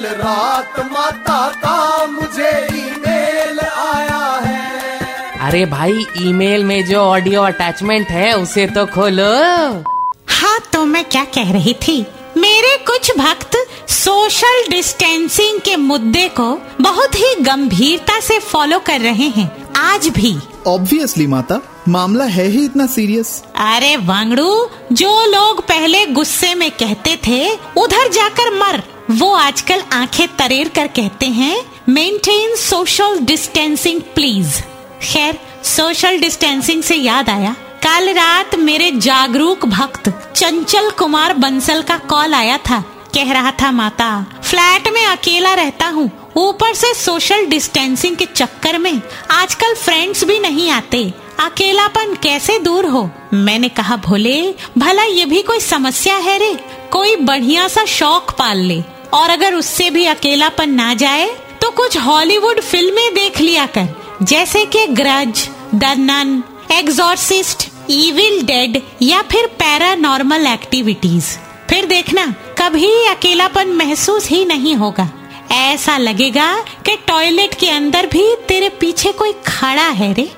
कल 0.00 0.06
रात 0.06 0.78
माता 0.92 1.48
का 1.56 2.06
मुझे 2.06 2.50
ईमेल 2.74 3.58
आया 3.60 4.40
है। 4.44 5.38
अरे 5.40 5.64
भाई 5.66 6.06
ईमेल 6.20 6.64
में 6.64 6.84
जो 6.86 6.98
ऑडियो 6.98 7.42
अटैचमेंट 7.42 8.08
है 8.08 8.32
उसे 8.32 8.66
तो 8.66 8.86
खोलो। 8.86 9.24
हाँ 10.26 10.58
तो 10.72 10.84
मैं 10.84 11.04
क्या 11.04 11.24
कह 11.24 11.52
रही 11.52 11.74
थी? 11.74 12.00
मेरे 12.36 12.76
कुछ 12.86 13.10
भक्त 13.18 13.56
सोशल 13.88 14.64
डिस्टेंसिंग 14.70 15.60
के 15.60 15.76
मुद्दे 15.76 16.28
को 16.28 16.50
बहुत 16.80 17.14
ही 17.14 17.34
गंभीरता 17.40 18.20
से 18.20 18.38
फॉलो 18.38 18.78
कर 18.78 19.00
रहे 19.00 19.28
हैं। 19.28 19.50
आज 19.76 20.08
भी। 20.08 20.36
ऑब्वियसली 20.66 21.26
माता 21.26 21.60
मामला 21.88 22.24
है 22.24 22.46
ही 22.46 22.64
इतना 22.64 22.86
सीरियस 22.86 23.42
अरे 23.56 23.96
वांगड़ू, 23.96 24.70
जो 24.92 25.26
लोग 25.26 25.60
पहले 25.60 26.06
गुस्से 26.06 26.54
में 26.54 26.70
कहते 26.70 27.18
थे, 27.26 27.50
उधर 27.76 28.08
जाकर 28.08 28.54
मर। 28.54 28.82
वो 29.10 29.32
आजकल 29.32 29.82
आँखें 29.92 30.36
तरेर 30.36 30.68
कर 30.68 30.86
कहते 30.86 31.26
हैं 31.26 31.62
मेंटेन 31.88 32.56
सोशल 32.56 33.18
डिस्टेंसिंग 33.18 34.00
प्लीज़ 34.00 34.60
खैर 35.02 35.38
सोशल 35.64 36.18
डिस्टेंसिंग 36.18 36.82
से 36.82 36.94
याद 36.94 37.30
आया। 37.30 37.56
कल 37.82 38.08
रात 38.08 38.54
मेरे 38.54 38.90
जागरूक 38.90 39.66
भक्त, 39.66 40.32
चंचल 40.36 40.90
कुमार 40.90 41.34
बंसल 41.34 41.82
का 41.82 41.96
कॉल 41.98 42.34
आया 42.34 42.58
था। 42.58 42.80
कह 43.14 43.32
रहा 43.32 43.50
था, 43.50 43.70
माता, 43.70 44.26
फ्लैट 44.44 44.88
में 44.88 45.06
अकेला 45.06 45.54
रहता 45.54 45.86
हूँ। 45.86 46.32
ऊपर 46.36 46.74
से 46.74 46.94
सोशल 46.94 47.46
डिस्टेंसिंग 47.46 48.16
के 48.16 48.24
चक्कर 48.24 48.78
में 48.78 49.00
आजकल 49.30 49.74
फ्रेंड्स 49.74 50.24
भी 50.24 50.38
नहीं 50.38 50.70
आते। 50.70 51.14
अकेलापन 51.40 52.14
कैसे 52.14 52.58
दूर 52.58 52.86
हो? 52.86 53.10
मैंने 53.34 53.68
कहा, 53.68 53.96
भोले, 53.96 54.54
भला 54.78 55.04
ये 55.04 55.24
भी 55.24 55.42
कोई 55.42 55.60
समस्या 55.60 56.16
है 56.16 56.36
रे? 56.38 56.52
कोई 56.90 57.14
बढ़िया 57.16 57.66
सा 57.68 57.84
शौक 57.84 58.30
पाल 58.30 58.58
ले। 58.58 58.82
और 59.14 59.30
अगर 59.30 59.54
उससे 59.54 59.88
भी 59.90 60.04
अकेलापन 60.04 60.70
ना 60.70 60.92
जाए 60.94 61.28
तो 61.62 61.70
कुछ 61.70 61.96
हॉलीवुड 61.98 62.60
फ़िल्में 62.60 63.14
देख 63.14 63.40
लिया 63.40 63.66
कर। 63.66 63.88
जैसे 64.22 64.64
कि 64.66 64.86
grudge 64.86 65.48
the 65.74 65.84
nun 65.98 66.42
exorcist, 66.72 67.68
evil 67.90 68.42
dead 68.42 68.80
या 69.02 69.22
फिर 69.22 69.46
पैरानॉर्मल 69.58 70.46
एक्टिविटीज़। 70.46 71.30
फिर 71.70 71.86
देखना, 71.86 72.26
कभी 72.58 72.92
अकेलापन 73.06 73.68
महसूस 73.68 74.28
ही 74.28 74.44
नहीं 74.44 74.74
होगा। 74.74 75.08
ऐसा 75.52 75.96
लगेगा 75.98 76.54
कि 76.86 76.96
टॉयलेट 77.06 77.54
के 77.54 77.70
अंदर 77.70 78.06
भी 78.06 78.34
तेरे 78.48 78.68
पीछे 78.68 79.12
कोई 79.12 79.32
खड़ा 79.46 79.88
है 79.90 80.12
रे। 80.12 80.30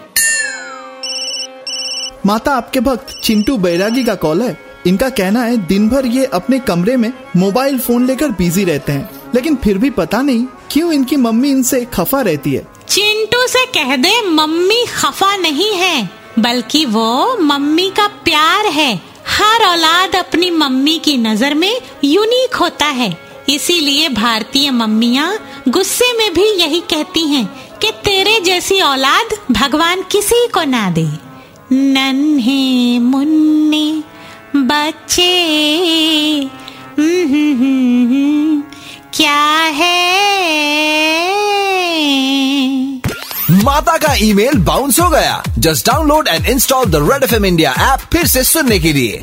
माता 2.27 2.53
आपके 2.53 2.81
भक्त 2.81 3.15
चिंटू 3.25 3.57
बैरागी 3.57 4.05
का 4.05 4.15
कॉल 4.15 4.43
है। 4.43 4.57
इनका 4.87 5.09
कहना 5.09 5.43
है 5.43 5.57
दिन 5.57 5.89
भर 5.89 6.07
ये 6.07 6.25
अपने 6.25 6.59
कमरे 6.59 6.97
में 6.97 7.13
मोबाइल 7.37 7.79
फ़ोन 7.79 8.07
लेकर 8.07 8.29
बिज़ी 8.29 8.65
रहते 8.65 8.93
हैं। 8.93 9.11
लेकिन 9.35 9.57
फिर 9.57 9.79
भी 9.79 9.91
पता 9.91 10.21
नहीं 10.23 10.45
क्यों 10.71 10.93
इनकी 10.93 11.17
मम्मी 11.17 11.51
इनसे 11.51 11.85
खफा 11.85 12.21
रहती 12.21 12.53
है। 12.53 12.67
चिंटू 12.89 13.47
से 13.47 13.65
कह 13.67 13.97
दे, 13.97 14.21
मम्मी 14.23 14.85
खफा 14.87 15.37
नहीं 15.37 15.73
है, 15.73 16.11
बल्कि 16.39 16.85
वो 16.85 17.37
मम्मी 17.41 17.91
का 17.91 18.07
प्यार 18.07 18.67
है। 18.67 18.95
हर 19.29 19.65
औलाद 19.65 20.17
अपनी 20.17 20.51
मम्मी 20.51 20.99
की 20.99 21.17
नज़र 21.17 21.55
में 21.55 21.81
यूनिक 22.05 22.55
होता 22.55 22.87
है। 22.87 23.17
इसीलिए 23.49 24.09
भारतीय 24.09 24.71
मम्मिया 24.71 25.39
गुस्से 25.69 26.13
में 26.13 26.35
भी 26.35 26.49
यही 26.63 26.81
कहती 26.81 27.27
हैं 27.27 27.45
कि 27.79 27.91
तेरे 28.05 28.41
जैसी 28.41 28.81
औलाद 28.81 29.35
भगवान 29.53 30.03
किसी 30.03 30.47
को 30.47 30.65
ना 30.65 30.91
दे। 30.91 31.32
नन्हे 31.73 32.99
मुन्ने 32.99 34.03
बच्चे। 34.57 35.33
क्या 39.15 39.43
है? 39.75 40.13
माता 43.51 43.97
का 43.97 44.15
ईमेल 44.15 44.59
बाउंस 44.59 45.01
हो 45.01 45.09
गया। 45.11 45.43
Just 45.59 45.87
download 45.87 46.29
and 46.29 46.47
install 46.47 46.85
the 46.85 46.97
red 47.13 47.25
F 47.25 47.35
M 47.35 47.45
India 47.45 47.75
app 47.95 48.01
फिर 48.13 48.27
से 48.27 48.45
सुनने 48.45 48.79
के 48.79 48.93
लिए। 48.93 49.23